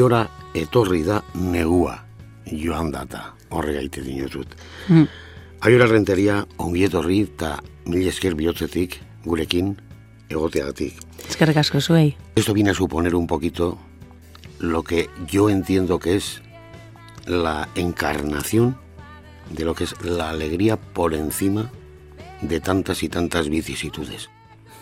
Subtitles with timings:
[0.00, 0.22] Aiora
[0.56, 1.92] etorri da negua
[2.48, 4.54] joan data, horregaite dinotut.
[4.88, 5.02] Mm.
[5.68, 7.50] Aiora renteria ongi etorri eta
[7.84, 8.96] mil esker bihotzetik
[9.26, 9.74] gurekin
[10.32, 10.96] egoteagatik.
[11.28, 12.14] Eskerrik asko zuei.
[12.34, 13.76] Esto viene a suponer un poquito
[14.58, 16.40] lo que yo entiendo que es
[17.26, 18.78] la encarnación
[19.50, 21.70] de lo que es la alegría por encima
[22.40, 24.30] de tantas y tantas vicisitudes.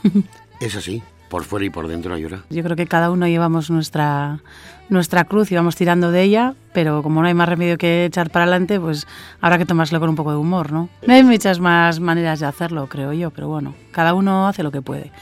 [0.60, 2.42] es así, por fuera y por dentro, Ayora.
[2.50, 4.40] Yo creo que cada uno llevamos nuestra,
[4.88, 8.30] nuestra cruz y vamos tirando de ella, pero como no hay más remedio que echar
[8.30, 9.06] para adelante, pues
[9.40, 10.88] habrá que tomárselo con un poco de humor, ¿no?
[11.06, 14.70] No hay muchas más maneras de hacerlo, creo yo, pero bueno, cada uno hace lo
[14.70, 15.12] que puede.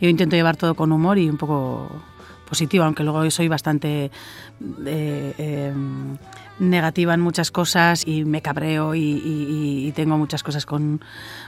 [0.00, 1.90] Yo intento llevar todo con humor y un poco
[2.48, 4.10] positivo, aunque luego soy bastante
[4.86, 5.72] eh, eh,
[6.58, 11.00] negativa en muchas cosas y me cabreo y, y, tengo muchas cosas con,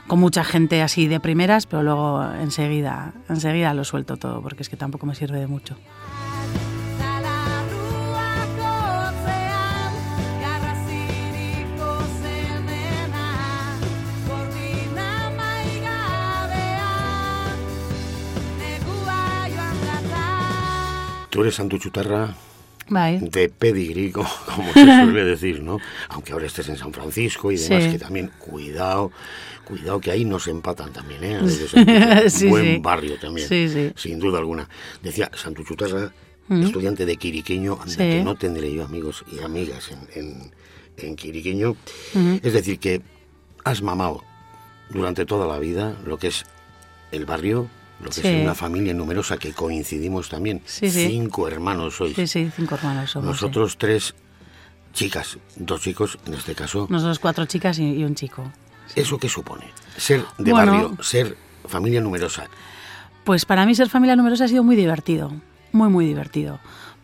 [0.07, 4.69] con, mucha gente así de primeras, pero luego enseguida, enseguida lo suelto todo porque es
[4.69, 5.75] que tampoco me sirve de mucho.
[21.29, 22.35] Tú eres santuchutarra
[22.89, 23.19] Bye.
[23.21, 25.79] de pedigrí, como, como se suele decir, ¿no?
[26.09, 27.91] Aunque ahora estés en San Francisco y demás, Sí.
[27.91, 29.11] que también, cuidado,
[29.65, 31.39] cuidado que ahí nos empatan también, ¿eh?
[32.29, 32.77] Sí, Buen sí.
[32.81, 34.67] barrio también, sin duda alguna.
[35.03, 36.11] Decía Santuchutarra,
[36.51, 36.63] Mm.
[36.63, 40.51] estudiante de Quiriqueño, que no tendré yo amigos y amigas en, en,
[40.97, 41.75] en Quiriqueño.
[42.15, 42.39] Ujú.
[42.41, 43.03] Es decir, que
[43.63, 44.23] has mamado
[44.89, 46.45] durante toda la vida lo que es
[47.11, 47.69] el barrio,
[48.01, 48.27] lo que Sí.
[48.27, 50.61] es una familia numerosa que coincidimos también.
[50.65, 51.07] Sí, sí.
[51.07, 52.15] Cinco hermanos sois.
[52.15, 53.27] Sí, sí, cinco hermanos somos.
[53.29, 54.15] Nosotros tres
[54.93, 56.87] chicas, dos chicos en este caso.
[56.89, 58.51] Nosotros cuatro chicas y, y un chico.
[58.95, 59.65] ¿Eso qué supone?
[59.97, 60.71] Ser de Bueno.
[60.71, 62.45] barrio, ser familia numerosa.
[63.23, 65.31] Pues para mí ser familia numerosa ha sido muy divertido,
[65.71, 66.59] muy, muy divertido,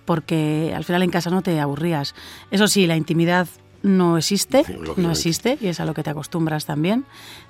[0.05, 2.15] porque al final en casa no te aburrías.
[2.49, 3.47] Eso sí, la intimidad
[3.83, 4.63] no existe,
[4.97, 7.05] no existe, y es a lo que te acostumbras también.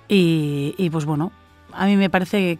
[0.09, 1.31] Y, y, pues bueno,
[1.71, 2.59] a mí me parece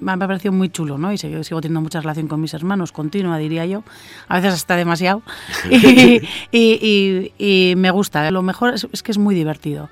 [0.00, 1.12] me ha parecido muy chulo, ¿no?
[1.12, 3.82] Y sigo, sigo teniendo mucha relación con mis hermanos, continua, diría yo.
[4.28, 5.22] A veces hasta demasiado.
[5.70, 6.20] y,
[6.52, 8.30] y- y- y me gusta.
[8.30, 9.88] Lo mejor es, es que es muy divertido.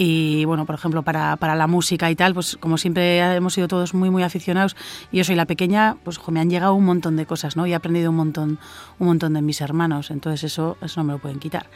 [0.00, 3.66] Y bueno, por ejemplo, para, para la música y tal, pues como siempre hemos sido
[3.66, 4.76] todos muy, muy aficionados,
[5.10, 7.66] y yo soy la pequeña, pues jo, me han llegado un montón de cosas, ¿no?
[7.66, 8.60] Y he aprendido un montón,
[9.00, 11.66] un montón de mis hermanos, entonces eso, eso no me lo pueden quitar.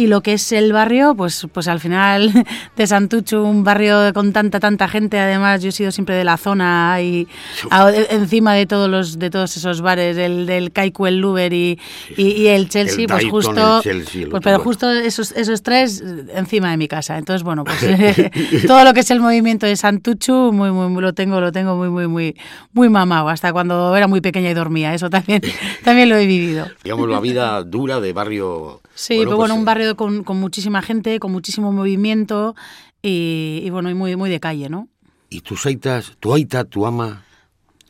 [0.00, 2.32] Y lo que es el barrio, pues, pues al final
[2.76, 6.38] de Santucho, un barrio con tanta, tanta gente, además yo he sido siempre de la
[6.38, 7.28] zona y
[7.70, 11.78] a- encima de todos los de todos esos bares, el del Kaiku, el Luber y,
[12.16, 14.64] y, y el Chelsea, El pues Dayton, justo, Chelsea, pues, pero bueno.
[14.64, 17.18] justo esos, esos tres eh, encima de mi casa.
[17.18, 17.78] Entonces, bueno, pues
[18.66, 21.76] todo lo que es el movimiento de Santuchu, muy, muy, muy- lo tengo, lo tengo
[21.76, 22.36] muy, muy, muy,
[22.72, 24.94] muy mamado, hasta cuando era muy pequeña y dormía.
[24.94, 25.42] Eso también,
[25.84, 26.68] también lo he vivido.
[26.84, 28.80] Digamos, la vida dura de barrio.
[28.94, 32.54] Sí, pero pues, bueno, un eh, barrio con, con muchísima gente, con muchísimo movimiento
[33.02, 34.88] y, y bueno, y muy, muy de calle, ¿no?
[35.28, 37.22] Y tus aitas, tu aita, tu ama,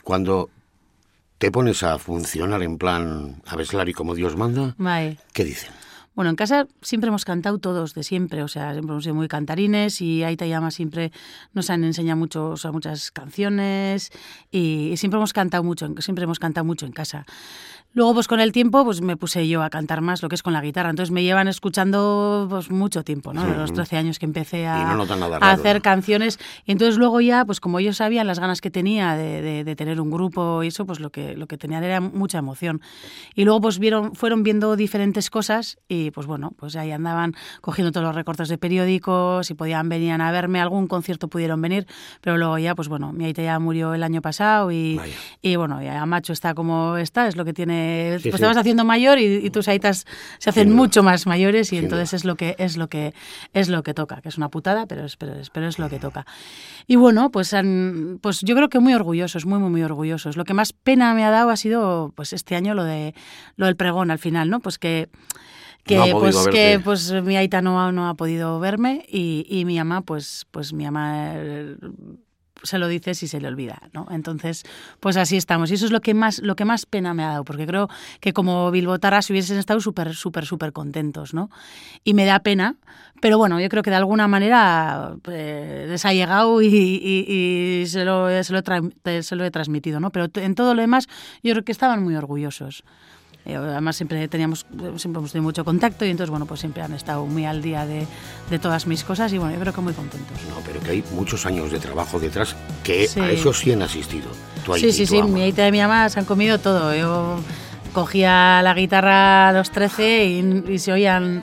[0.04, 0.50] cuando
[1.38, 3.42] te pones a funcionar en plan
[3.86, 5.18] y como Dios manda, Vale.
[5.32, 5.70] ¿qué dicen?
[6.14, 9.28] Bueno, en casa siempre hemos cantado todos de siempre, o sea, siempre hemos sido muy
[9.28, 11.12] cantarines y Aita y Ama siempre
[11.54, 14.10] nos han enseñado mucho, o sea, muchas canciones
[14.50, 17.24] y, y siempre hemos cantado mucho, siempre hemos cantado mucho en casa.
[17.92, 20.42] Luego, pues con el tiempo, pues me puse yo a cantar más lo que es
[20.44, 20.90] con la guitarra.
[20.90, 23.44] Entonces me llevan escuchando pues mucho tiempo, ¿no?
[23.44, 25.02] De los 13 años que empecé a, no
[25.40, 25.82] a hacer ¿no?
[25.82, 26.38] canciones.
[26.66, 29.76] Y entonces luego ya, pues como ellos sabían las ganas que tenía de, de- de
[29.76, 32.80] tener un grupo y eso, pues lo que, lo que tenían era mucha emoción.
[33.34, 37.90] Y luego pues vieron, fueron viendo diferentes cosas y pues bueno, pues ahí andaban cogiendo
[37.92, 41.86] todos los recortes de periódicos, si podían venían a verme, algún concierto pudieron venir,
[42.20, 45.14] pero luego ya, pues bueno, mi aita ya murió el año pasado y, Vaya.
[45.42, 47.79] y bueno, ya Macho está como está, es lo que tiene,
[48.20, 48.42] Sí, pues sí.
[48.42, 50.06] te vas haciendo mayor y, y tus aitas
[50.38, 50.76] se hacen Sin duda.
[50.76, 52.16] mucho más mayores y Sin entonces duda.
[52.18, 53.14] es lo que es lo que
[53.52, 55.88] es lo que toca, que es una putada, pero es, pero es, pero es lo
[55.88, 56.26] que toca.
[56.86, 60.36] Y bueno, pues han- pues yo creo que muy orgullosos, muy muy muy orgullosos.
[60.36, 63.14] Lo que más pena me ha dado ha sido pues este año lo de
[63.56, 64.60] lo del pregón al final, ¿no?
[64.60, 65.08] Pues que
[65.82, 66.50] que No pues verte.
[66.50, 70.46] que pues mi aita no, ha- no ha podido verme y, y mi ama pues
[70.50, 71.76] pues mi ama eh,
[72.62, 74.06] se lo dices y se le olvida, ¿no?
[74.10, 74.64] Entonces,
[75.00, 75.70] pues así estamos.
[75.70, 77.88] Y eso es lo que más, lo que más pena me ha dado, porque creo
[78.20, 81.50] que como bilbotaras hubiesen estado súper, súper, súper contentos, ¿no?
[82.04, 82.76] Y me da pena,
[83.20, 88.28] pero bueno, yo creo que de alguna manera eh, les ha llegado y, se, lo,
[88.42, 90.10] se, lo se lo he transmitido, ¿no?
[90.10, 91.06] Pero en todo lo demás,
[91.42, 92.84] yo creo que estaban muy orgullosos.
[93.46, 94.66] Eh, además siempre teníamos
[94.96, 97.86] siempre hemos tenido mucho contacto y entonces bueno pues siempre han estado muy al día
[97.86, 98.06] de,
[98.50, 101.04] de todas mis cosas y bueno yo creo que muy contentos No, pero que hay
[101.14, 102.54] muchos años de trabajo detrás
[102.84, 103.18] que Sí.
[103.18, 104.28] a eso sí han asistido.
[104.66, 105.28] Tu Sí, y sí, tu sí, ama.
[105.28, 106.94] mi aita y mi mamá se han comido todo.
[106.94, 107.38] Yo
[107.94, 110.24] cogía la guitarra a los 13
[110.68, 111.42] y, se oían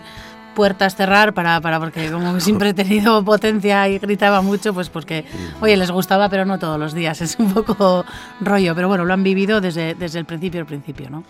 [0.55, 5.25] puertas cerrar para, para porque como siempre he tenido potencia y gritaba mucho, pues porque,
[5.61, 8.05] oye, les gustaba, pero no todos los días, es un poco
[8.39, 11.23] rollo, pero bueno, lo han vivido desde, desde el principio al principio, ¿no?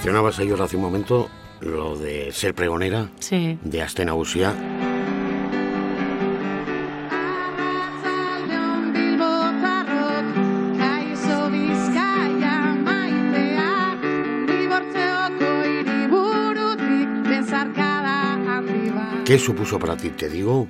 [0.00, 1.28] Mencionabas ayer hace un momento
[1.60, 4.54] lo de ser pregonera de Astena Usia.
[19.26, 20.08] ¿Qué supuso para ti?
[20.08, 20.66] Te digo,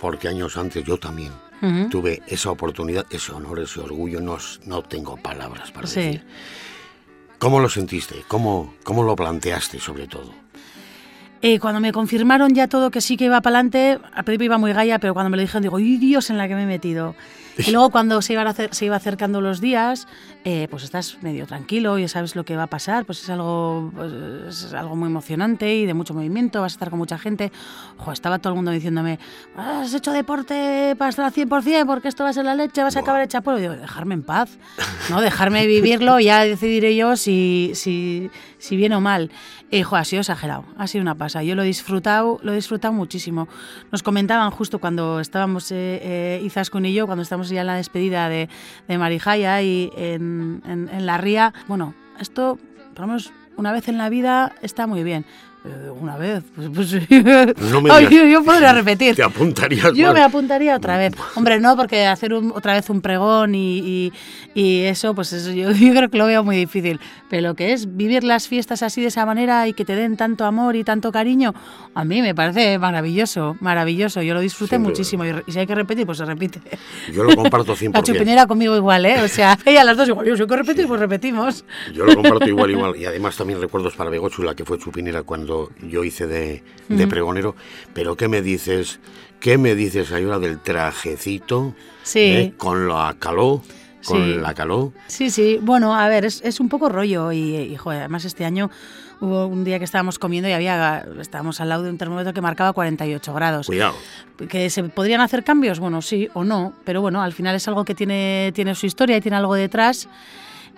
[0.00, 1.30] porque años antes yo también
[1.90, 6.24] tuve esa oportunidad, ese honor, ese orgullo, no, no tengo palabras para decir.
[7.38, 8.24] ¿Cómo lo sentiste?
[8.28, 10.32] ¿Cómo, cómo lo planteaste sobre todo?
[11.42, 14.58] Eh, cuando me confirmaron ya todo que sí que iba para adelante, al principio iba
[14.58, 16.66] muy gaya, pero cuando me lo dijeron digo, ¡ay Dios en la que me he
[16.66, 17.14] metido!
[17.56, 20.08] Y luego cuando se, iban se iba acercando los días,
[20.44, 23.90] eh, pues estás medio tranquilo y sabes lo que va a pasar, pues es algo,
[23.94, 24.12] pues
[24.64, 27.52] es algo muy emocionante y de mucho movimiento, vas a estar con mucha gente.
[27.98, 29.18] Ojo, estaba todo el mundo diciéndome,
[29.56, 32.96] has hecho deporte para estar al 100% porque esto va a ser la leche, vas
[32.96, 33.58] a acabar hecha polvo.
[33.58, 34.58] Digo, dejarme en paz,
[35.10, 35.20] ¿no?
[35.20, 39.30] Dejarme vivirlo ya decidiré yo si, si, si bien o mal.
[39.70, 41.42] Y, jo, ha sido exagerado, ha sido una pasa.
[41.42, 43.48] Yo lo he disfrutado, lo he disfrutado muchísimo.
[43.90, 47.76] Nos comentaban justo cuando estábamos, eh, eh, Izaskun y yo, cuando estábamos ya en la
[47.76, 48.48] despedida de,
[48.88, 52.58] de Marijaya y en, en, en la ría, bueno, esto,
[52.94, 55.24] por lo menos una vez en la vida está muy bien.
[55.66, 59.16] Eh, una vez, pues, pues no me yo, yo, podría repetir.
[59.16, 61.14] Te apuntarías Yo me apuntaría otra vez.
[61.36, 64.12] Hombre, no, porque hacer otra vez un pregón y, y,
[64.54, 67.00] y eso, pues eso, yo, yo, creo que lo veo muy difícil.
[67.30, 70.18] Pero lo que es vivir las fiestas así de esa manera y que te den
[70.18, 71.54] tanto amor y tanto cariño,
[71.94, 74.20] a mí me parece maravilloso, maravilloso.
[74.20, 76.60] Yo lo disfruté muchísimo y, y, si hay que repetir, pues se repite.
[77.10, 77.90] Yo lo comparto 100%.
[77.94, 79.22] La chupinera conmigo igual, ¿eh?
[79.22, 80.26] O sea, ella las dos igual.
[80.26, 81.64] Yo si hay que repetir, pues repetimos.
[81.94, 82.96] Yo lo comparto igual, igual.
[82.96, 86.62] Y además también recuerdos para Begochula, que fue chupinera cuando yo hice de,
[87.08, 87.54] pregonero,
[87.92, 89.00] pero ¿qué me dices?
[89.40, 91.74] ¿Qué me dices, Ayora, del trajecito?
[92.02, 92.20] Sí.
[92.20, 92.54] ¿eh?
[92.56, 93.62] Con la caló.
[94.04, 94.92] Con la caló.
[95.06, 95.58] Sí, sí.
[95.62, 98.70] Bueno, a ver, es, un poco rollo y, y además este año
[99.20, 102.40] hubo un día que estábamos comiendo y había estábamos al lado de un termómetro que
[102.40, 103.66] marcaba 48 grados.
[103.66, 103.94] Cuidado.
[104.48, 105.80] ¿Que se podrían hacer cambios?
[105.80, 109.16] Bueno, sí o no, pero bueno, al final es algo que tiene, tiene su historia
[109.16, 110.08] y tiene algo detrás.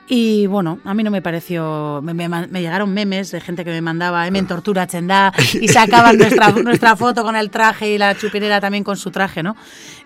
[0.08, 2.00] Y bueno, a mí no me pareció.
[2.02, 2.14] Me,
[2.60, 7.24] llegaron memes de gente que me mandaba, me tortura chenda, y sacaban nuestra, nuestra foto
[7.24, 9.56] con el traje y la chupinera también con su traje, ¿no?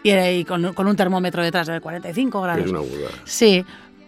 [0.03, 2.65] Y, con, un termómetro detrás de 45 grados.
[2.65, 2.81] Es una
[3.25, 3.65] Sí,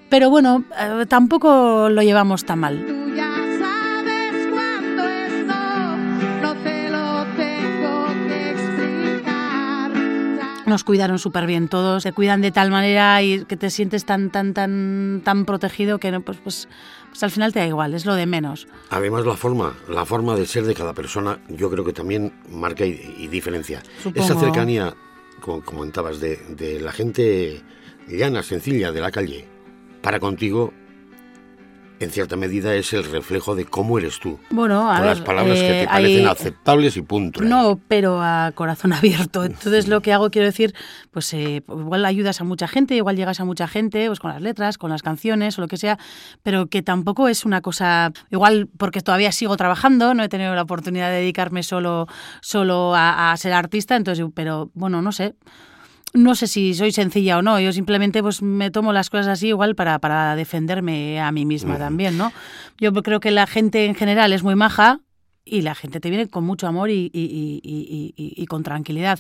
[0.08, 3.14] pero bueno, eh, tampoco lo llevamos tan mal.
[10.66, 14.30] Nos cuidaron súper bien todos, te cuidan de tal manera y que te sientes tan,
[14.30, 16.68] tan, tan, tan protegido que pues, pues,
[17.08, 18.66] pues, al final te da igual, es lo de menos.
[18.90, 22.84] Además la forma, la forma de ser de cada persona, yo creo que también marca
[22.84, 23.82] y, diferencia.
[24.14, 24.94] Esa cercanía,
[25.40, 27.62] como comentabas, de, de la gente
[28.08, 29.46] llana, sencilla, de la calle,
[30.02, 30.72] para contigo
[32.00, 34.38] en cierta medida es el reflejo de cómo eres tú.
[34.50, 37.42] Bueno, a con las palabras que te eh, parecen aceptables y punto.
[37.42, 39.44] No, pero a corazón abierto.
[39.44, 40.74] Entonces lo que hago, quiero decir,
[41.10, 44.43] pues eh, igual ayudas a mucha gente, igual llegas a mucha gente, pues con las
[44.43, 45.98] letras, con las canciones o lo que sea,
[46.43, 50.62] pero que tampoco es una cosa, igual porque todavía sigo trabajando, no he tenido la
[50.62, 52.08] oportunidad de dedicarme solo,
[52.40, 55.34] solo a, a ser artista, entonces, pero bueno, no sé
[56.12, 59.48] no sé si soy sencilla o no, yo simplemente pues me tomo las cosas así
[59.48, 62.32] igual para, para defenderme a mí misma también, ¿no?
[62.78, 65.00] Yo creo que la gente en general es muy maja
[65.44, 69.19] y la gente te viene con mucho amor y, y, y, y con tranquilidad.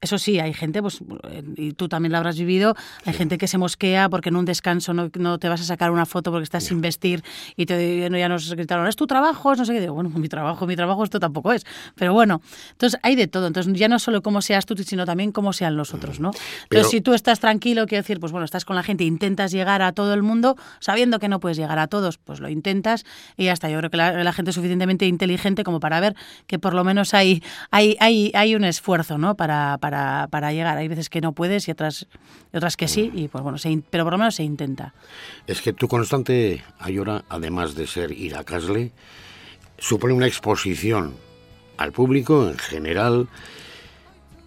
[0.00, 1.00] Eso sí, hay gente, pues,
[1.56, 4.94] y tú también lo habrás vivido, hay gente que se mosquea porque en un descanso
[4.94, 7.24] no, no, te vas a sacar una foto porque estás sin vestir
[7.56, 9.80] y te, ya nos gritaron, es tu trabajo, no sé qué.
[9.80, 11.66] Digo, bueno, mi trabajo, mi trabajo esto tampoco es.
[11.96, 12.40] Pero bueno,
[12.70, 13.48] entonces hay de todo.
[13.48, 16.30] Entonces ya no solo cómo seas tú, sino también cómo sean los otros, ¿no?
[16.64, 19.82] Entonces si tú estás tranquilo, quiero decir, pues bueno, estás con la gente, intentas llegar
[19.82, 23.04] a todo el mundo, sabiendo que no puedes llegar a todos, pues lo intentas
[23.36, 23.68] y ya está.
[23.68, 26.14] Yo creo que la, gente es suficientemente inteligente como para ver
[26.46, 29.34] que por lo menos hay, hay, hay, hay un esfuerzo, ¿no?
[29.34, 30.78] para para, llegar.
[30.78, 32.06] Hay veces que no puedes y otras,
[32.52, 33.58] otras que sí, y pues bueno,
[33.90, 34.94] pero por lo menos se intenta.
[35.46, 38.92] Es que tu constante ayora, además de ser iracasle,
[39.78, 41.14] supone una exposición
[41.76, 43.28] al público en general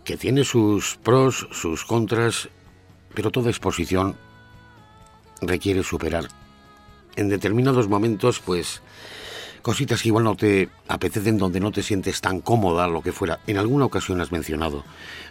[0.03, 2.50] que tiene sus pros, sus contras,
[3.13, 4.15] pero toda exposición
[5.41, 6.27] requiere superar
[7.15, 8.81] en determinados momentos, pues
[9.62, 13.39] cositas que igual no te apetecen, donde no te sientes tan cómoda, lo que fuera.
[13.48, 14.84] En alguna ocasión has mencionado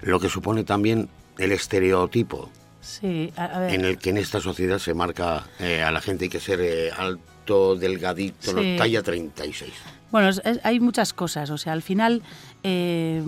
[0.03, 1.09] lo que supone también
[1.39, 3.75] el estereotipo Sí, a, ver.
[3.75, 6.61] en el que en esta sociedad se marca eh, a la gente hay que ser
[6.61, 8.77] eh, alto, delgadito, no, Sí.
[8.79, 9.73] talla 36.
[10.11, 11.51] Bueno, es- es- hay muchas cosas.
[11.51, 12.23] O sea, al final,
[12.63, 13.23] eh,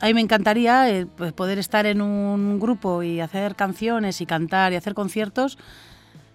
[0.00, 4.72] a mí me encantaría pues, poder estar en un grupo y hacer canciones y cantar
[4.72, 5.58] y hacer conciertos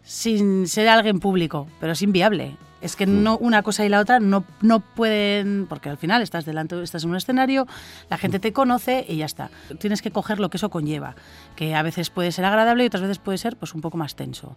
[0.04, 2.56] sin ser alguien público, pero es inviable.
[2.84, 6.44] Es que no una cosa y la otra no, no pueden, porque al final estás
[6.46, 7.66] delante, estás en un escenario,
[8.10, 9.50] la gente te conoce y ya está.
[9.80, 11.16] Tienes que coger lo que eso conlleva,
[11.56, 14.16] que a veces puede ser agradable y otras veces puede ser pues un poco más
[14.16, 14.56] tenso.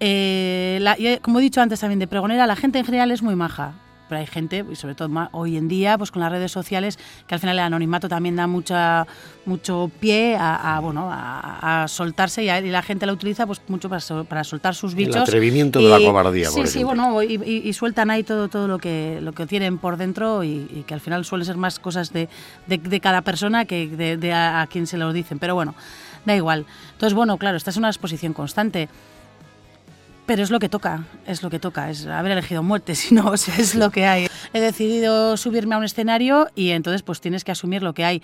[0.00, 3.22] Eh, la- eh, como he dicho antes también de pregonera, la gente en general es
[3.22, 3.74] muy maja.
[4.14, 7.34] Pero hay gente, y sobre todo hoy en día, pues con las redes sociales, que
[7.34, 9.08] al final el anonimato también da mucha,
[9.44, 13.44] mucho pie a, a, bueno, a, a soltarse y, a- y la gente la utiliza
[13.44, 15.16] pues mucho para, para soltar sus El bichos.
[15.16, 19.18] atrevimiento de la cobardía, Sí, por sí, bueno, y, sueltan ahí todo, todo lo, que,
[19.20, 22.28] lo que tienen por dentro y, que al final suele ser más cosas de,
[22.68, 25.40] de- de cada persona que de, de a, a quien se lo dicen.
[25.40, 25.74] Pero bueno,
[26.24, 26.66] da igual.
[26.92, 28.88] Entonces, bueno, claro, estás en una exposición constante.
[30.26, 33.34] Pero es lo que toca, es lo que toca, es haber elegido muerte, si no,
[33.34, 34.26] es lo que hay.
[34.52, 38.22] He decidido subirme a un escenario y entonces pues tienes que asumir lo que hay.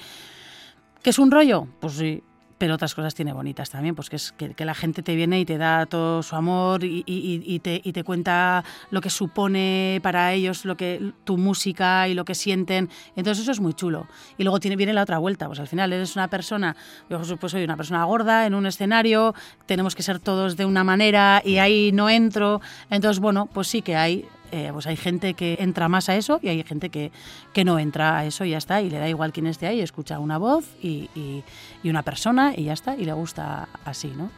[1.02, 1.66] ¿Que es un rollo?
[1.80, 2.22] Pues sí,
[2.60, 5.40] pero otras cosas tiene bonitas también, pues que es que, que la gente te viene
[5.40, 9.08] y te da todo su amor y, y- y te, y te cuenta lo que
[9.08, 12.90] supone para ellos lo que tu música y lo que sienten.
[13.16, 14.06] Entonces eso es muy chulo.
[14.36, 16.76] Y luego tiene, viene la otra vuelta, pues al final eres una persona,
[17.08, 20.84] yo pues soy una persona gorda en un escenario, tenemos que ser todos de una
[20.84, 22.60] manera y ahí no entro.
[22.90, 26.38] Entonces, bueno, pues sí que hay eh, pues hay gente que entra más a eso
[26.42, 27.12] y hay gente que,
[27.52, 29.80] que no entra a eso y ya está, y le da igual quién esté ahí,
[29.80, 31.42] escucha una voz y, y-
[31.82, 34.30] y una persona y ya está, y le gusta así, ¿no?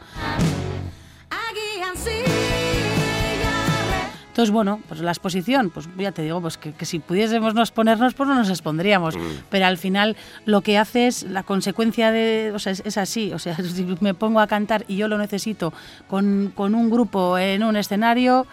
[4.29, 7.69] Entonces, bueno, pues la exposición, pues ya te digo, pues que, que si pudiésemos nos
[7.69, 9.15] ponernos, pues no nos expondríamos.
[9.51, 10.15] Pero al final
[10.45, 13.31] lo que hace es la consecuencia de, o sea, es, es así.
[13.31, 15.71] O sea, si me pongo a cantar y yo lo necesito
[16.07, 18.47] con, con un grupo en un escenario,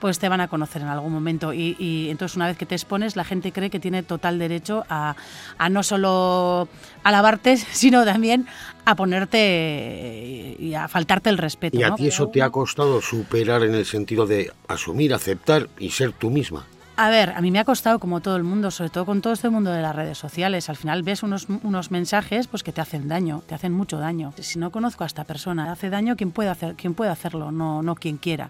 [0.00, 1.52] pues te van a conocer en algún momento.
[1.52, 4.84] Y, y entonces una vez que te expones, la gente cree que tiene total derecho
[4.88, 5.16] a,
[5.58, 6.68] a no solo
[7.02, 8.46] alabarte, sino también
[8.84, 11.78] a ponerte y a faltarte el respeto.
[11.78, 11.96] Y a ¿no?
[11.96, 16.30] ti eso te ha costado superar en el sentido de asumir, aceptar y ser tú
[16.30, 16.66] misma.
[16.98, 19.34] A ver, a mí me ha costado, como todo el mundo, sobre todo con todo
[19.34, 20.70] este mundo de las redes sociales.
[20.70, 24.32] Al final ves unos, unos mensajes pues, que te hacen daño, te hacen mucho daño.
[24.38, 27.82] Si no conozco a esta persona, hace daño quien puede, hacer, quien puede hacerlo, no,
[27.82, 28.48] no quien quiera.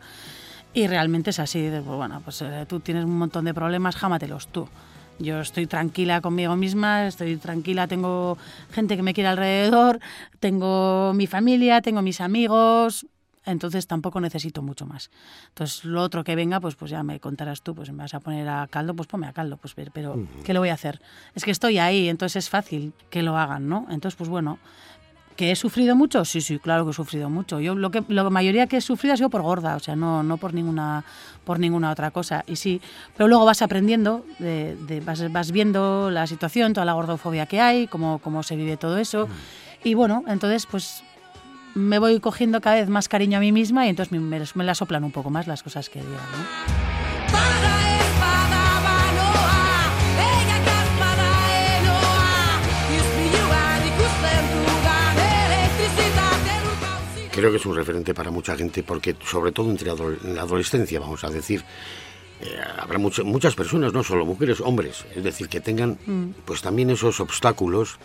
[0.77, 3.97] Y realmente es así, de, pues, bueno, pues eh, tú tienes un montón de problemas,
[3.97, 4.69] jámatelos tú.
[5.19, 8.37] Yo estoy tranquila conmigo misma, estoy tranquila, tengo
[8.73, 10.01] gente que me quiere alrededor,
[10.39, 13.07] tengo mi familia, tengo mis amigos,
[13.47, 15.11] entonces tampoco necesito mucho más.
[15.49, 18.21] Entonces lo otro que venga, pues, pues ya me contarás tú, pues me vas a
[18.21, 21.01] poner a caldo, pues ponme a caldo, pues ver, pero ¿qué le voy a hacer?
[21.35, 23.87] Es que estoy ahí, entonces es fácil que lo hagan, ¿no?
[23.89, 24.59] Entonces, pues bueno,
[25.37, 26.25] ¿Que he sufrido mucho?
[26.25, 27.61] Sí, sí, claro que he sufrido mucho.
[27.61, 30.23] Yo lo que la mayoría que he sufrido ha sido por gorda, o sea, no,
[30.23, 31.05] no por ninguna
[31.45, 32.43] por ninguna otra cosa.
[32.47, 32.81] Y sí,
[33.17, 37.61] pero luego vas aprendiendo, de, de- vas, vas viendo la situación, toda la gordofobia que
[37.61, 39.29] hay, cómo, cómo se vive todo eso.
[39.85, 41.03] Y bueno, entonces pues
[41.75, 44.75] me voy cogiendo cada vez más cariño a mí misma y entonces me, me la
[44.75, 46.13] soplan un poco más las cosas que digo.
[46.15, 46.96] ¿no?
[57.37, 59.89] Creo que es un referente para mucha gente porque sobre todo entre
[60.35, 61.63] la adolescencia, vamos a decir,
[62.41, 62.47] eh,
[62.79, 65.99] habrá mucho- muchas personas, no solo mujeres, hombres, es decir, que tengan
[66.47, 67.99] pues también esos obstáculos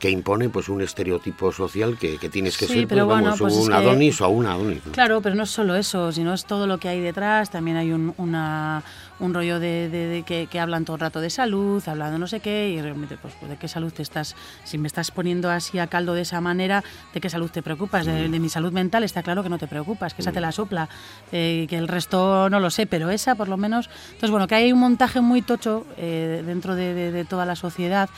[0.00, 3.24] que impone pues un estereotipo social que, que tienes que Sí, ser pero pues, bueno,
[3.26, 4.86] vamos, pues es un que- Adonis o una Adonis.
[4.86, 4.92] ¿no?
[4.92, 7.50] Claro, pero no es solo eso, sino es todo lo que hay detrás.
[7.50, 8.82] También hay un, una-
[9.18, 12.26] un rollo de, de- de que, que hablan todo el rato de salud, hablando no
[12.26, 14.34] sé qué, y realmente, pues, pues, ¿de qué salud te estás?
[14.64, 18.06] Si me estás poniendo así a caldo de esa manera, ¿de qué salud te preocupas?
[18.06, 20.50] De, de mi salud mental está claro que no te preocupas, que esa te la
[20.50, 20.88] sopla,
[21.30, 23.90] eh, que el resto no lo sé, pero esa por lo menos.
[24.06, 27.54] Entonces, bueno, que hay un montaje muy tocho eh, dentro de- de- de toda la
[27.56, 28.08] sociedad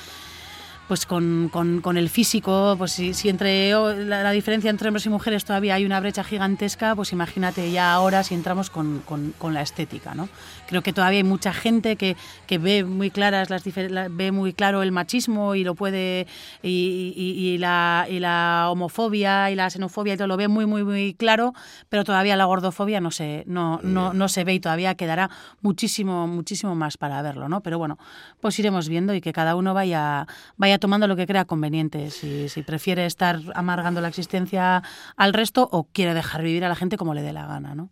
[0.93, 3.71] pues con, con- con el físico, pues si, si entre
[4.05, 7.95] la, la diferencia entre hombres y mujeres todavía hay una brecha gigantesca, pues imagínate ya
[7.95, 9.03] ahora si entramos con-
[9.39, 10.29] con la estética, ¿no?
[10.67, 12.17] Creo que todavía hay mucha gente que,
[12.47, 16.27] que ve muy claras las la- ve muy claro el machismo y lo puede
[16.63, 20.65] y, y- y la, y la homofobia y la xenofobia y todo lo ve muy
[20.65, 21.53] muy muy claro,
[21.91, 25.29] pero todavía la gordofobia no se no, no, no se ve y todavía quedará
[25.61, 27.61] muchísimo muchísimo más para verlo, ¿no?
[27.63, 27.99] Pero bueno,
[28.41, 30.27] pues iremos viendo y que cada uno vaya
[30.57, 34.83] vaya tomando lo que crea conveniente, si, si prefiere estar amargando la existencia
[35.17, 37.91] al resto o quiere dejar vivir a la gente como le dé la gana, ¿no?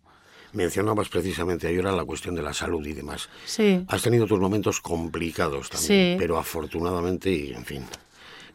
[0.52, 3.28] Mencionabas precisamente ayer la cuestión de la salud y demás.
[3.46, 3.84] Sí.
[3.88, 6.16] Has tenido tus momentos complicados también, Sí.
[6.18, 7.84] pero afortunadamente, y en fin,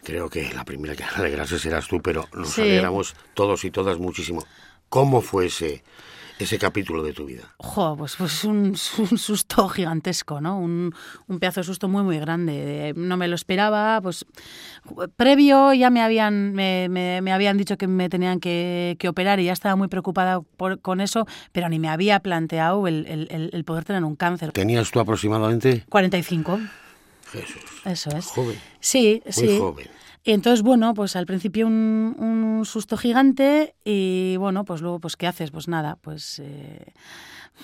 [0.03, 4.45] Creo que la primera que alegrarse serás tú, pero nos alegramos todos y todas muchísimo.
[4.87, 5.83] ¿Cómo fue ese,
[6.39, 7.55] ese capítulo de tu vida?
[7.57, 8.75] Jo, pues, pues un,
[9.11, 10.59] un susto gigantesco, ¿no?
[10.59, 10.93] Un,
[11.27, 12.93] un, pedazo de susto muy, muy grande.
[12.95, 14.25] No me lo esperaba, pues
[15.15, 19.45] previo ya me habían, me, me, habían dicho que me tenían que, que, operar y
[19.45, 23.63] ya estaba muy preocupada por, con eso, pero ni me había planteado el, el, el
[23.63, 24.51] poder tener un cáncer.
[24.51, 25.85] ¿Tenías tú aproximadamente?
[25.89, 26.59] 45.
[27.25, 27.63] Jesús.
[27.85, 28.25] Eso es.
[28.25, 28.59] Joven.
[28.79, 29.57] Sí, muy sí.
[29.59, 29.87] joven.
[30.27, 35.15] Y entonces, bueno, pues al principio un, un, susto gigante y bueno, pues luego, pues
[35.15, 35.51] ¿qué haces?
[35.51, 36.93] Pues nada, pues, eh,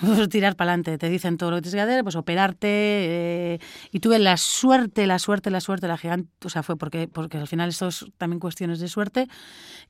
[0.00, 0.96] pues tirar para adelante.
[0.96, 2.68] Te dicen todo lo que tienes que hacer, pues operarte.
[2.68, 3.58] Eh,
[3.90, 7.38] y tuve la suerte, la suerte, la suerte, la gigante, o sea, fue porque, porque
[7.38, 9.26] al final esto es también cuestiones de suerte,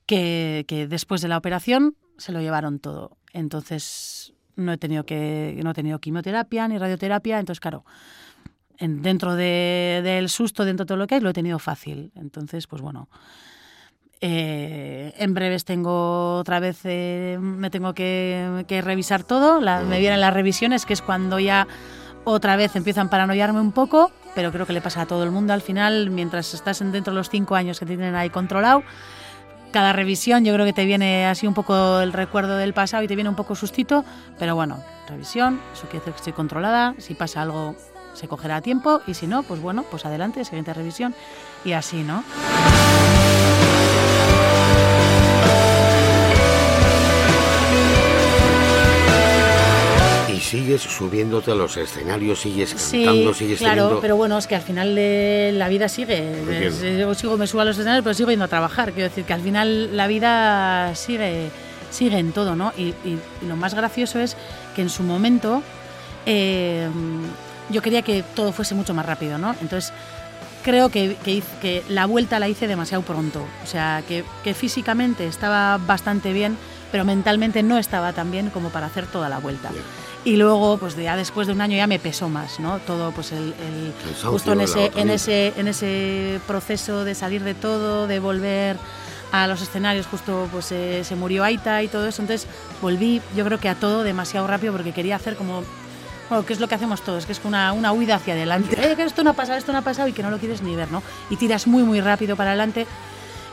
[0.07, 3.17] que, que después de la operación se lo llevaron todo.
[3.33, 7.85] Entonces no he tenido que, no he tenido quimioterapia ni radioterapia, entonces claro
[8.77, 12.11] en, dentro de, del susto, dentro de todo lo que hay, lo he tenido fácil.
[12.15, 13.07] Entonces, pues bueno.
[14.25, 19.59] Eh, en breves tengo otra vez, eh, me tengo que, que revisar todo.
[19.59, 21.67] La, me vienen las revisiones, que es cuando ya
[22.23, 25.31] otra vez empiezan a paranoiarme un poco, pero creo que le pasa a todo el
[25.31, 28.83] mundo al final, mientras estás dentro de los cinco años que te tienen ahí controlado.
[29.73, 33.07] Cada revisión yo creo que te viene así un poco el recuerdo del pasado y
[33.07, 34.05] te viene un poco sustito,
[34.39, 37.75] pero bueno, revisión, eso quiere decir que estoy controlada, si pasa algo
[38.13, 41.13] se cogerá a tiempo y si no, pues bueno, pues adelante, siguiente revisión
[41.65, 42.23] y así, ¿no?
[50.33, 54.01] Y sigues subiéndote a los escenarios, sigues cantando, sí, sigues claro, teniendo...
[54.01, 56.69] pero bueno, es que al final la vida sigue.
[56.99, 58.93] Yo sigo, me subo a los escenarios, pero sigo yendo a trabajar.
[58.93, 61.49] Quiero decir que al final la vida sigue,
[61.91, 62.73] sigue en todo, ¿no?
[62.77, 64.35] Y, y, y lo más gracioso es
[64.75, 65.61] que en su momento
[66.25, 66.89] eh,
[67.73, 69.55] yo quería que todo fuese mucho más rápido, ¿no?
[69.61, 69.91] Entonces,
[70.63, 73.45] creo que, que, que la vuelta la hice demasiado pronto.
[73.63, 76.57] O sea, que, que, físicamente estaba bastante bien,
[76.91, 79.71] pero mentalmente no estaba tan bien como para hacer toda la vuelta.
[80.25, 82.79] Y luego, pues ya después de un año ya me pesó más, ¿no?
[82.79, 83.93] Todo, pues el, el
[84.23, 88.77] justo en ese, en ese, en ese proceso de salir de todo, de volver
[89.33, 92.47] a los escenarios, justo pues eh, se murió Aita y todo eso, entonces
[92.83, 95.63] volví, yo creo que a todo demasiado rápido porque quería hacer como
[96.33, 98.75] bueno, que es lo que hacemos todos, que es una, una huida hacia adelante.
[98.79, 100.63] Eh, que esto no ha pasado, esto no ha pasado y que no lo quieres
[100.63, 101.03] ni ver, ¿no?
[101.29, 102.87] Y tiras muy, muy rápido para adelante.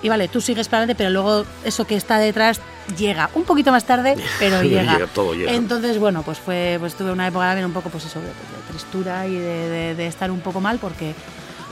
[0.02, 2.58] Y vale, tú sigues para adelante, pero luego eso que está detrás
[2.96, 4.94] llega un poquito más tarde, pero llega.
[4.94, 5.52] llega, todo llega.
[5.52, 8.32] Entonces, bueno, pues fue, pues tuve una época también un poco, pues eso, de, de
[8.70, 11.14] tristura y de, de, de, estar un poco mal porque,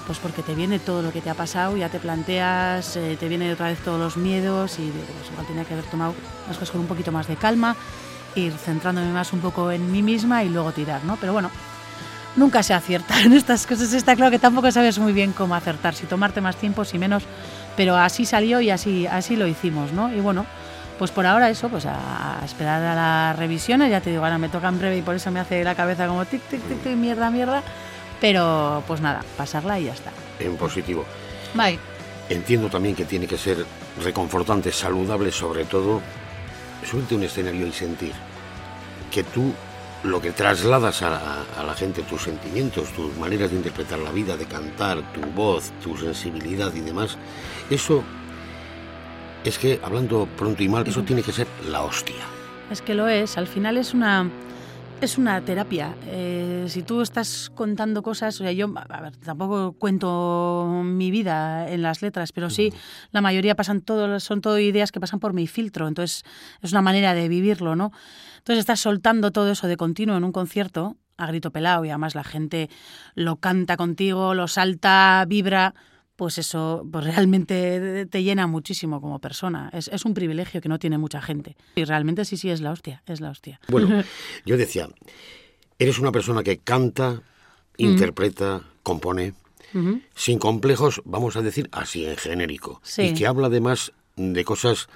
[0.06, 3.28] pues porque te viene todo lo que te ha pasado, ya te planteas, eh, te
[3.28, 6.14] viene otra vez todos los miedos y pues, igual tenía que haber tomado
[6.46, 7.76] las cosas con un poquito más de calma
[8.38, 11.16] ir centrándome más un poco en mí misma y luego tirar, ¿no?
[11.16, 11.50] Pero bueno,
[12.36, 13.92] nunca se acierta en estas cosas.
[13.92, 17.24] Está claro que tampoco sabes muy bien cómo acertar, si tomarte más tiempo, si menos,
[17.76, 20.12] pero así salió y así, así lo hicimos, ¿no?
[20.12, 20.46] Y bueno,
[20.98, 24.48] pues por ahora eso, pues a, esperar a las revisiones, ya te digo, ahora me
[24.48, 26.96] toca en breve y por eso me hace la cabeza como tic, tic, tic, tic,
[26.96, 27.62] mierda, mierda,
[28.20, 30.10] pero pues nada, pasarla y ya está.
[30.40, 31.04] En positivo.
[31.54, 31.78] Bye.
[32.28, 33.64] Entiendo también que tiene que ser
[34.02, 36.02] reconfortante, saludable sobre todo,
[36.84, 38.12] subirte un escenario y sentir
[39.08, 39.52] que tú
[40.04, 44.12] lo que trasladas a la, a la, gente, tus sentimientos, tus maneras de interpretar la
[44.12, 47.18] vida, de cantar, tu voz, tu sensibilidad y demás,
[47.68, 48.04] eso
[49.44, 52.24] es que, hablando pronto y mal, eso tiene que ser la hostia.
[52.70, 54.30] Es que lo es, al final es una,
[55.00, 55.94] es una terapia.
[56.06, 61.70] Eh, si tú estás contando cosas, o sea, yo, a ver, tampoco cuento mi vida
[61.70, 62.72] en las letras, pero sí,
[63.12, 66.24] la mayoría pasan todo, son todo ideas que pasan por mi filtro, entonces
[66.60, 67.92] es una manera de vivirlo, ¿no?
[68.48, 72.14] Entonces estás soltando todo eso de continuo en un concierto a grito pelado y además
[72.14, 72.70] la gente
[73.14, 75.74] lo canta contigo, lo salta, vibra
[76.16, 79.68] pues eso pues realmente te llena muchísimo como persona.
[79.74, 81.58] Es, es, un privilegio que no tiene mucha gente.
[81.74, 83.60] Y realmente sí, sí, es la hostia, es la hostia.
[83.68, 84.02] Bueno,
[84.46, 84.88] yo decía,
[85.78, 87.20] eres una persona que canta,
[87.76, 89.34] interpreta, compone,
[89.74, 90.02] uh -huh.
[90.14, 92.80] sin complejos, vamos a decir así, en genérico.
[92.82, 93.02] Sí.
[93.02, 94.88] Y que habla además de cosas,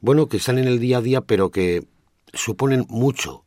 [0.00, 1.84] bueno, que están en el día a día, pero que
[2.36, 3.44] suponen mucho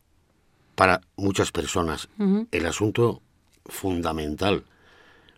[0.74, 2.08] para muchas personas.
[2.18, 2.48] Uh -huh.
[2.50, 3.22] El asunto
[3.66, 4.64] fundamental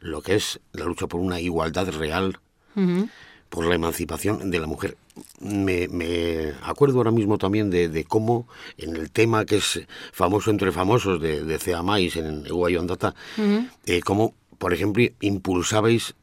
[0.00, 2.38] lo que es la lucha por una igualdad real,
[2.74, 3.10] uh -huh.
[3.48, 4.96] por la emancipación de la mujer.
[5.40, 10.50] Me, me acuerdo ahora mismo también de, de, cómo en el tema que es famoso
[10.50, 13.70] entre famosos de, de Cea Mais en Uguayo Andata, uh -huh.
[13.86, 16.14] eh, cómo, por ejemplo, impulsabais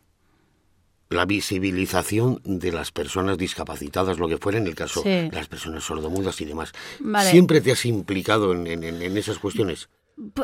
[1.10, 5.10] la visibilización de las personas discapacitadas, lo que fuera en el caso sí.
[5.10, 6.72] de las personas sordomudas y demás.
[7.00, 7.32] Vale.
[7.32, 9.89] ¿Siempre te has implicado en, en, en esas cuestiones?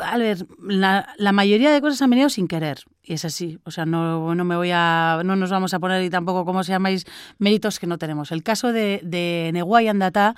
[0.02, 3.58] A ver, la, la, mayoría de cosas han venido sin querer, y es así.
[3.64, 6.64] O sea, no, no, me voy a, no nos vamos a poner y tampoco, como
[6.64, 7.04] se llamáis,
[7.38, 8.32] méritos que no tenemos.
[8.32, 10.34] El caso de, de Neguay Andata,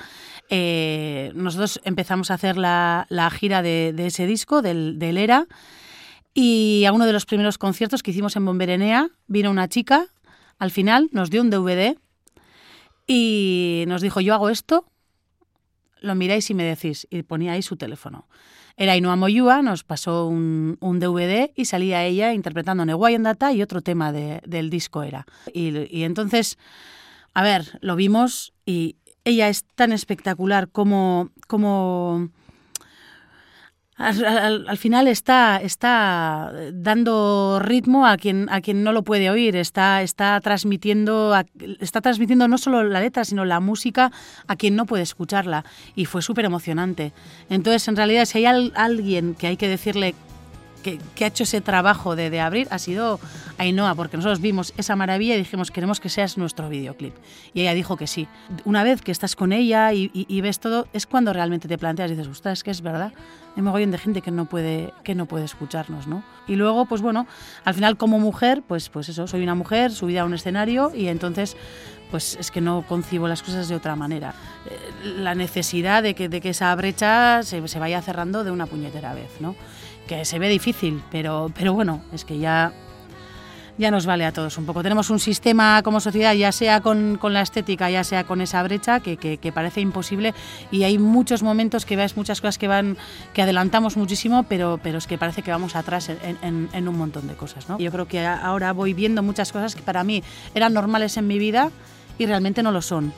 [0.51, 5.47] eh, nosotros empezamos a hacer la, la gira de, de, ese disco, del, del ERA,
[6.35, 10.09] y a uno de los primeros conciertos que hicimos en Bomberenea vino una chica,
[10.59, 11.97] al final nos dio un DVD
[13.07, 14.85] y nos dijo, yo hago esto,
[16.01, 18.29] lo miráis y me decís, y ponía ahí su teléfono.
[18.77, 23.53] Era Ainhoa Moyúa, nos pasó un, un, DVD y salía ella interpretando Neguay en Data
[23.53, 25.27] y otro tema de, del disco era.
[25.53, 26.59] Y, y, entonces,
[27.35, 32.31] a ver, lo vimos y ella es tan espectacular como, como
[33.99, 39.29] al, al, al, final está, está dando ritmo a quien, a quien no lo puede
[39.29, 41.35] oír, está, está, transmitiendo,
[41.81, 44.13] está transmitiendo no solo la letra, sino la música
[44.47, 45.65] a quien no puede escucharla.
[45.97, 47.13] Y fue súper emocionante.
[47.51, 50.15] Entonces, en realidad, si hay al, alguien que hay que decirle
[50.97, 53.21] que, que, ha hecho ese trabajo de, de, abrir ha sido
[53.59, 57.15] Ainhoa, porque nosotros vimos esa maravilla y dijimos, queremos que seas nuestro videoclip.
[57.55, 58.29] Y ella dijo que sí.
[58.65, 61.79] Una vez que estás con ella y, y, y ves todo, es cuando realmente te
[61.79, 63.13] planteas y dices, ostras, es que es verdad.
[63.57, 66.23] Hay mogollón de gente que no puede, que no puede escucharnos, ¿no?
[66.47, 67.27] Y luego, pues bueno,
[67.65, 71.09] al final como mujer, pues, pues eso, soy una mujer subida a un escenario y
[71.09, 71.57] entonces
[72.11, 74.35] pues es que no concibo las cosas de otra manera.
[75.05, 79.15] La necesidad de que, de que esa brecha se, se vaya cerrando de una puñetera
[79.15, 79.55] vez, ¿no?
[80.09, 82.73] Que se ve difícil, pero, pero bueno, es que ya,
[83.77, 84.83] ya nos vale a todos un poco.
[84.83, 88.61] Tenemos un sistema como sociedad, ya sea con, con la estética, ya sea con esa
[88.65, 90.35] brecha, que, que, parece imposible
[90.73, 92.97] y hay muchos momentos que ves muchas cosas que van
[93.33, 97.29] que adelantamos muchísimo, pero, pero es que parece que vamos atrás en, en un montón
[97.29, 97.69] de cosas.
[97.69, 97.79] ¿no?
[97.79, 101.39] Yo creo que ahora voy viendo muchas cosas que para mí eran normales en mi
[101.39, 101.71] vida
[102.19, 103.13] y realmente no lo son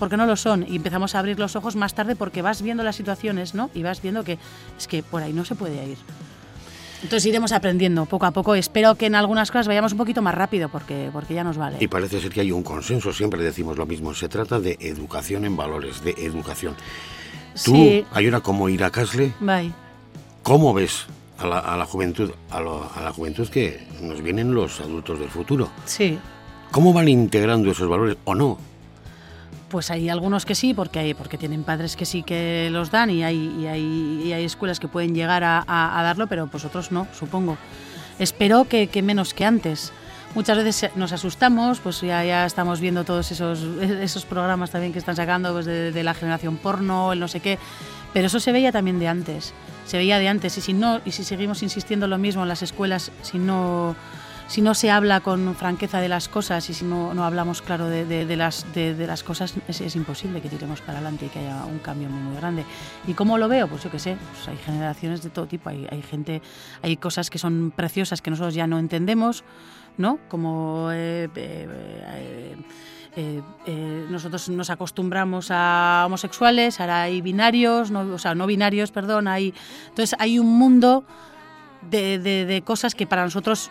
[0.00, 2.82] porque no lo son y empezamos a abrir los ojos más tarde porque vas viendo
[2.82, 3.70] las situaciones, ¿no?
[3.74, 4.38] Y vas viendo que
[4.76, 5.98] es que por ahí no se puede ir.
[7.02, 8.54] Entonces iremos aprendiendo poco a poco.
[8.54, 11.76] Espero que en algunas cosas vayamos un poquito más rápido porque, porque ya nos vale.
[11.80, 14.12] Y parece ser que hay un consenso, siempre decimos lo mismo.
[14.12, 16.74] Se trata de educación en valores, de educación.
[17.64, 18.04] Tú, Sí.
[18.12, 19.72] hay una como Ira Casle, Bye.
[20.42, 21.06] ¿cómo ves
[21.38, 25.18] a la, a la juventud, a, lo- a la juventud que nos vienen los adultos
[25.20, 25.70] del futuro?
[25.86, 26.18] Sí.
[26.70, 28.58] ¿Cómo van integrando esos valores o no?
[29.70, 33.08] Pues hay algunos que sí, porque hay, porque tienen padres que sí que los dan
[33.08, 36.64] y hay, y hay, y hay escuelas que pueden llegar a, a- darlo, pero pues
[36.64, 37.56] otros no, supongo.
[38.18, 39.92] Espero que, menos que antes.
[40.34, 44.98] Muchas veces nos asustamos, pues ya, ya estamos viendo todos esos, esos programas también que
[44.98, 47.58] están sacando pues de, de la generación porno, el no sé qué,
[48.12, 49.54] pero eso se veía también de antes,
[49.86, 52.62] se veía de antes y si no y si seguimos insistiendo lo mismo en las
[52.62, 53.94] escuelas, si no
[54.50, 57.86] si no se habla con franqueza de las cosas y si no, no hablamos claro
[57.86, 61.38] de, de, las, de, las cosas, es, es, imposible que tiremos para adelante y que
[61.38, 62.64] haya un cambio muy, muy grande.
[63.06, 63.68] ¿Y cómo lo veo?
[63.68, 66.42] Pues yo qué sé, pues hay generaciones de todo tipo, hay, hay, gente,
[66.82, 69.44] hay cosas que son preciosas que nosotros ya no entendemos,
[69.96, 70.18] ¿no?
[70.28, 70.88] Como...
[70.90, 72.56] Eh, eh,
[73.16, 78.90] eh, eh, nosotros nos acostumbramos a homosexuales, ahora hay binarios, no, o sea, no binarios,
[78.92, 79.52] perdón, hay,
[79.88, 81.04] entonces hay un mundo
[81.88, 83.70] de, de, de cosas que para nosotros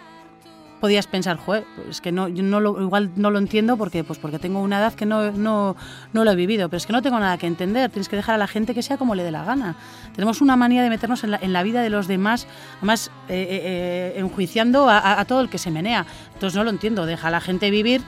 [0.80, 4.20] podías pensar, joder, es que no, yo no lo, igual no lo entiendo porque, pues
[4.20, 5.76] porque tengo una edad que no, no,
[6.14, 8.36] no lo he vivido, pero es que no tengo nada que entender, tienes que dejar
[8.36, 9.76] a la gente que sea como le dé la gana.
[10.16, 14.14] Tenemos una manía de meternos en la, en la vida de los demás, además eh,
[14.16, 16.06] eh, enjuiciando a, a, todo el que se menea.
[16.40, 18.02] Entonces no lo entiendo, deja a la gente vivir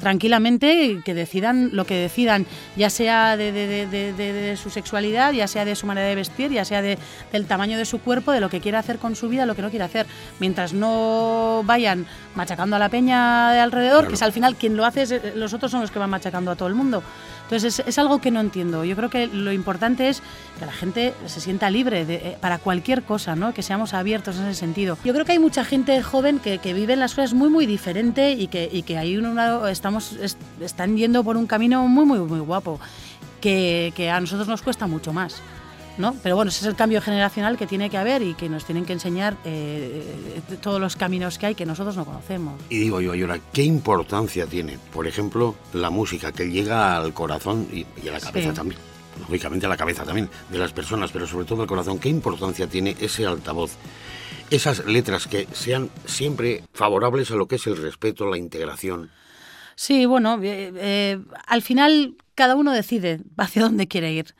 [0.00, 2.44] tranquilamente y que decidan lo que decidan,
[2.74, 6.50] ya sea de, de, de, de, su sexualidad, ya sea de su manera de vestir,
[6.50, 9.46] ya sea del tamaño de su cuerpo, de lo que quiera hacer con su vida,
[9.46, 10.04] lo que no quiera hacer.
[10.40, 14.08] Mientras no vayan machacando a la peña de alrededor, claro.
[14.08, 16.50] que es al final quien lo hace, es, los otros son los que van machacando
[16.50, 17.04] a todo el mundo.
[17.46, 18.84] Entonces es, es, algo que no entiendo.
[18.84, 20.20] Yo creo que lo importante es
[20.58, 23.54] que la gente se sienta libre de, eh, para cualquier cosa, ¿no?
[23.54, 24.98] que seamos abiertos en ese sentido.
[25.04, 28.32] Yo creo que hay mucha gente joven que, que vive las cosas muy, muy diferente
[28.32, 29.16] y que, y que ahí
[29.70, 32.80] estamos, est están yendo por un camino muy, muy, muy guapo,
[33.40, 35.40] que a nosotros nos cuesta mucho más.
[35.98, 36.14] ¿No?
[36.22, 38.84] Pero bueno, ese es el cambio generacional que tiene que haber y que nos tienen
[38.84, 42.54] que enseñar eh, todos los caminos que hay que nosotros no conocemos.
[42.68, 47.68] Y digo yo, Ayora, ¿qué importancia tiene, por ejemplo, la música que llega al corazón
[47.72, 48.54] y, y a la cabeza sí.
[48.54, 48.80] también?
[49.20, 51.98] Lógicamente a la cabeza también de las personas, pero sobre todo al corazón.
[51.98, 53.72] ¿Qué importancia tiene ese altavoz?
[54.50, 59.10] Esas letras que sean siempre favorables a lo que es el respeto, la integración.
[59.76, 64.34] Sí, bueno, eh, eh, al final cada uno decide hacia dónde quiere ir.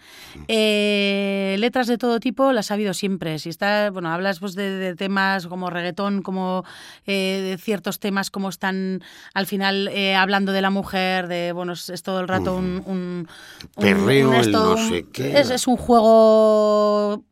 [0.49, 3.39] Eh, letras de todo tipo las ha habido siempre.
[3.39, 6.65] Si está, bueno, hablas pues, de, de temas como reggaetón, como
[7.07, 9.03] eh, de ciertos temas como están
[9.35, 12.83] al final eh, hablando de la mujer, de bueno, es, es todo el rato un,
[12.87, 13.29] un,
[13.75, 15.39] perreo, un, esto, no sé qué.
[15.39, 17.25] Es, es un juego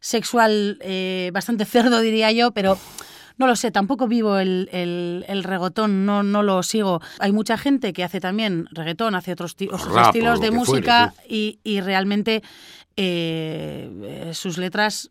[0.00, 2.78] sexual eh, bastante cerdo, diría yo, pero
[3.36, 7.00] no lo sé, tampoco vivo el, el, reggaetón, no, no lo sigo.
[7.18, 12.42] Hay mucha gente que hace también reggaetón, hace otros, estilos de música y, y, realmente
[12.96, 15.10] eh, sus letras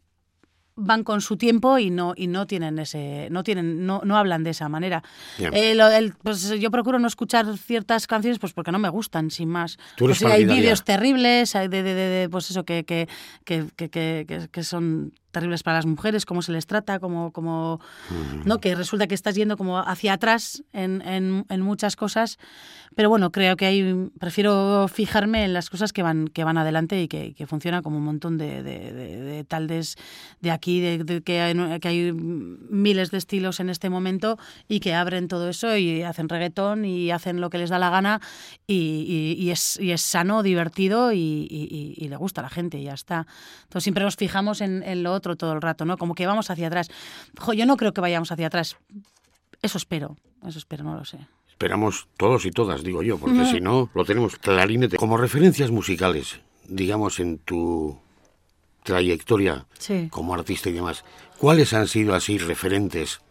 [0.76, 4.44] van con su tiempo y no y no tienen ese no tienen no, no hablan
[4.44, 5.04] de esa manera.
[5.38, 5.78] Eh,
[6.24, 9.78] pues yo procuro no escuchar ciertas canciones pues porque no me gustan sin más.
[9.98, 13.08] Pues hay vídeos terribles de, de, de, pues eso que que,
[13.46, 17.82] que, que, que son terribles para las mujeres, cómo se les trata, cómo, cómo
[18.46, 18.60] ¿no?
[18.60, 22.38] que resulta que estás yendo como hacia atrás en, en, en, muchas cosas.
[22.96, 27.02] Pero bueno, creo que hay, prefiero fijarme en las cosas que van, que van adelante
[27.02, 29.96] y que, que funcionan como un montón de, de, de, taldes
[30.40, 34.94] de aquí, de, que, hay, que hay miles de estilos en este momento y que
[34.94, 38.22] abren todo eso y hacen reggaetón y hacen lo que les da la gana
[38.68, 42.84] y, y, es, y es sano, divertido y, y, le gusta a la gente y
[42.84, 43.26] ya está.
[43.64, 45.98] Entonces siempre nos fijamos en, en lo otro todo el rato, ¿no?
[45.98, 46.90] Como que vamos hacia atrás.
[47.56, 48.78] yo no creo que vayamos hacia atrás.
[49.62, 51.20] Eso espero, eso espero, no lo sé.
[51.50, 54.98] Esperamos todos y todas, digo yo, porque si no, lo tenemos clarinete.
[54.98, 57.98] Como referencias musicales, digamos, en tu
[58.84, 59.66] trayectoria
[60.10, 61.06] como artista y demás,
[61.38, 63.22] ¿cuáles han sido así referentes?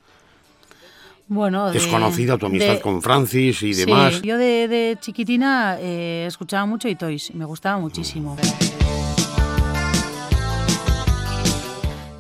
[1.29, 4.21] Bueno, Desconocida tu amistad con Francis y demás.
[4.23, 8.37] Yo de, chiquitina eh, escuchaba mucho y Toys, me gustaba muchísimo.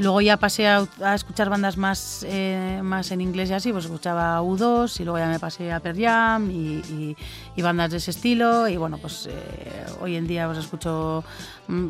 [0.02, 0.84] Luego ya pasé a,
[1.14, 5.28] escuchar bandas más, eh, más en inglés y así, pues escuchaba U2 y luego ya
[5.28, 7.16] me pasé a Per Jam y,
[7.62, 11.22] bandas de ese estilo y bueno, pues eh, hoy en día pues escucho,
[11.68, 11.88] mm,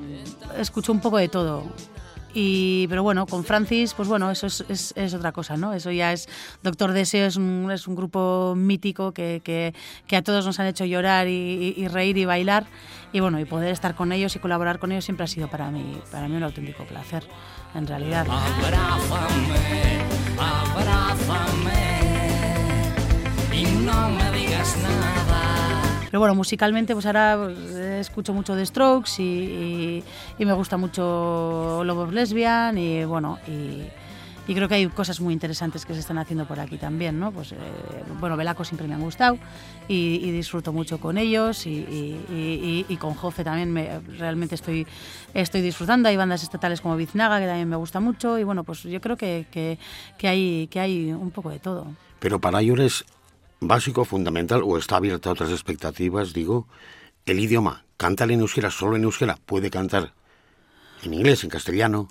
[0.58, 1.64] escucho un poco de todo.
[2.34, 5.72] Pero bueno, con Francis, pues bueno, eso es, otra cosa, ¿no?
[5.74, 6.28] Eso ya es.
[6.62, 11.74] Doctor Deseo es un, grupo mítico que, que, a todos nos han hecho llorar y,
[11.76, 12.66] y, reír y bailar.
[13.12, 15.70] Y bueno, y poder estar con ellos y colaborar con ellos siempre ha sido para
[15.70, 17.24] mí, para mí un auténtico placer
[17.74, 18.26] en realidad.
[18.28, 19.98] Abrázame,
[20.38, 21.92] abrázame
[23.52, 25.31] y no me digas nada.
[26.12, 30.04] Pero bueno, musicalmente pues ahora pues, escucho mucho de Strokes y,
[30.38, 33.88] me gusta mucho Love of Lesbian y bueno, y,
[34.52, 37.32] creo que hay cosas muy interesantes que se están haciendo por aquí también, ¿no?
[37.32, 37.56] Pues, eh,
[38.20, 39.38] bueno, Belaco siempre me han gustado
[39.88, 44.86] y, disfruto mucho con ellos y, con Jofe también me, realmente estoy,
[45.32, 46.10] estoy disfrutando.
[46.10, 49.16] Hay bandas estatales como Biznaga que también me gusta mucho y bueno, pues yo creo
[49.16, 51.86] que, que, hay, que hay un poco de todo.
[52.20, 53.06] Pero para ellos
[53.68, 56.66] básico, fundamental o está abierta a otras expectativas, digo,
[57.26, 57.84] el idioma.
[57.96, 60.12] Cantar en euskera, solo en euskera, puede cantar
[61.02, 62.08] en inglés, en castellano.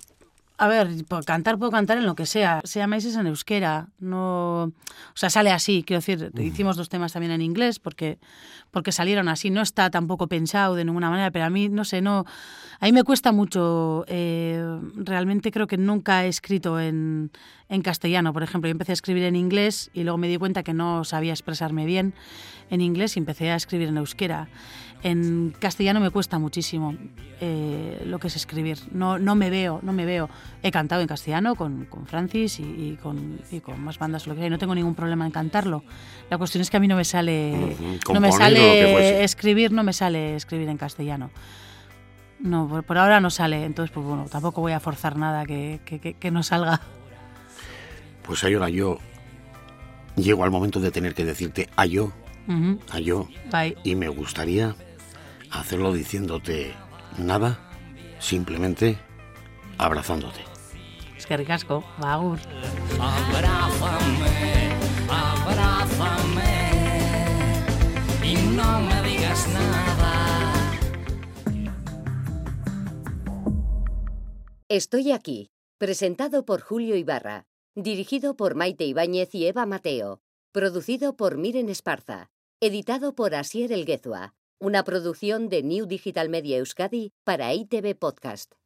[0.62, 0.90] A ver,
[1.26, 2.60] cantar puedo cantar en lo que sea.
[2.62, 3.88] Se llama es en euskera.
[3.98, 4.72] No, o
[5.16, 5.82] sea, sale así.
[5.84, 8.20] Quiero decir, hicimos dos temas también en inglés porque,
[8.70, 9.50] porque salieron así.
[9.50, 12.26] No está tampoco pensado de ninguna manera, pero a mí, no sé, no.
[12.78, 14.04] A mí me cuesta mucho.
[14.06, 17.32] Eh, realmente creo que nunca he escrito en,
[17.68, 18.32] en castellano.
[18.32, 21.02] Por ejemplo, yo empecé a escribir en inglés y luego me di cuenta que no
[21.02, 22.14] sabía expresarme bien
[22.70, 24.48] en inglés y empecé a escribir en euskera.
[25.02, 26.94] En castellano me cuesta muchísimo
[27.40, 28.78] eh, lo que es escribir.
[28.92, 30.30] No, no me veo, no me veo.
[30.62, 34.42] He cantado en castellano con, con Francis y, con, y, con, más bandas, lo que
[34.42, 34.50] hay.
[34.50, 35.82] No tengo ningún problema en cantarlo.
[36.30, 37.76] La cuestión es que a mí no me sale,
[38.12, 41.30] no me sale escribir, no me sale escribir en castellano.
[42.38, 43.64] No, por, ahora no sale.
[43.64, 46.80] Entonces, pues bueno, tampoco voy a forzar nada que, que, que no salga.
[48.22, 48.98] Pues ahora yo
[50.16, 52.12] llego al momento de tener que decirte a yo,
[52.90, 53.28] a yo,
[53.82, 54.76] y me gustaría
[55.52, 56.74] hacerlo diciéndote
[57.18, 57.58] nada,
[58.18, 58.98] simplemente
[59.78, 60.40] abrazándote.
[61.16, 62.72] Es que ricasco, Abrázame,
[65.08, 66.52] abrázame
[68.24, 70.62] y no me digas nada.
[74.68, 81.36] Estoy aquí, presentado por Julio Ibarra, dirigido por Maite Ibáñez y Eva Mateo, producido por
[81.36, 87.96] Miren Esparza, editado por Asier Elguezua una producción de New Digital Media Euskadi para ITV
[87.98, 88.61] Podcast.